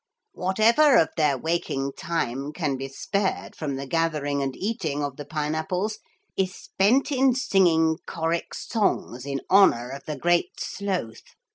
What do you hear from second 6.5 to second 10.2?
spent in singing choric songs in honour of the